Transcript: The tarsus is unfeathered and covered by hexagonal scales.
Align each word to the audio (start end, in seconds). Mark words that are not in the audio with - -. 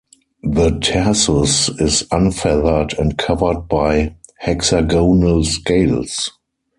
The 0.41 0.79
tarsus 0.79 1.69
is 1.79 2.07
unfeathered 2.09 2.93
and 2.97 3.15
covered 3.19 3.67
by 3.67 4.15
hexagonal 4.39 5.43
scales. 5.43 6.31